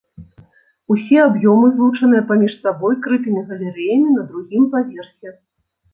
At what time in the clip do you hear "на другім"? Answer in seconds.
4.19-4.63